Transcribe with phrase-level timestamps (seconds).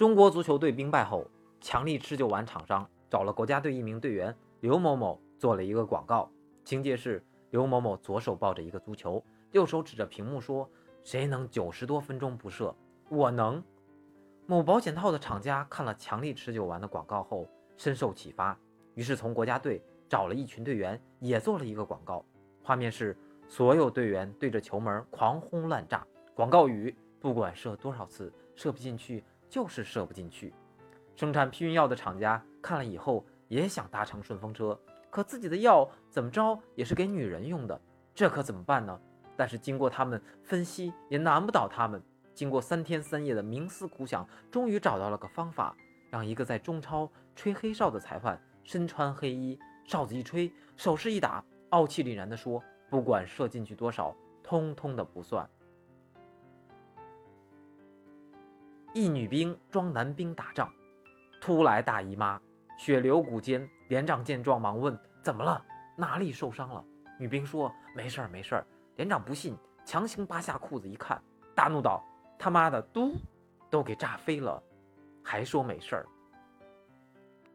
[0.00, 1.26] 中国足球队兵败后，
[1.60, 6.26] 强力吃酒丸厂商找了国家队一名队员刘某某做了一个广告，
[6.64, 10.66] 情节是刘某某左手抱着一个足球，右手指着屏幕说
[11.04, 12.74] ：“谁能九十多分钟不射？
[13.10, 13.62] 我能。”
[14.48, 17.46] 某保险套的厂家看了强力持久丸的广告后，
[17.76, 18.58] 深受启发，
[18.94, 22.24] 于是从国家队找了一群队员，也做了一个广告。
[22.62, 23.14] 画面是
[23.46, 30.54] 所有队员对着球门狂轰滥炸，广告语：“不管射多少次，射不进去。”就是射不进去。
[31.16, 37.78] 生产避孕药的厂家看了以后也想搭乘顺风车，可自己的药怎么着也是给女人用的，
[38.14, 38.98] 这可怎么办呢？
[39.36, 42.00] 但是经过他们分析，也难不倒他们。
[42.32, 45.76] 经过三天三夜的冥思苦想，终于找到了个方法，
[46.10, 55.46] 让一个在中超吹黑哨的裁判身穿黑衣，哨子一吹，手势一打，傲气凛然地说：“不管射进去多少，通通的不算。”
[58.92, 60.68] 一女兵装男兵打仗，
[61.40, 62.40] 突来大姨妈，
[62.76, 63.68] 血流骨间。
[63.88, 65.64] 连长见状，忙问：“怎么了？
[65.96, 66.84] 哪里受伤了？”
[67.18, 68.66] 女兵说：“没事儿，没事儿。”
[68.96, 71.20] 连长不信，强行扒下裤子一看，
[71.54, 72.04] 大怒道
[72.38, 73.14] ：“他妈的，嘟，
[73.68, 74.62] 都给炸飞了，
[75.24, 76.06] 还说没事儿。”